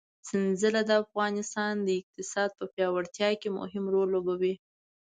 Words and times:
سنځله 0.27 0.81
د 0.85 0.91
افغانستان 1.03 1.73
د 1.81 1.89
اقتصاد 2.01 2.49
په 2.59 2.65
پیاوړتیا 2.73 3.29
کې 3.41 3.49
مهم 3.59 3.83
رول 3.93 4.07
لوبوي. 4.15 4.53